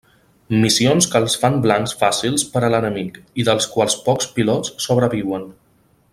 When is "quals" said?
3.75-3.99